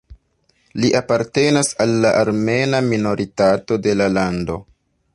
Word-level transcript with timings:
Li 0.83 0.89
apartenas 0.99 1.69
al 1.85 1.93
la 2.05 2.15
armena 2.23 2.83
minoritato 2.89 3.81
de 3.89 3.99
la 4.01 4.13
lando. 4.19 4.61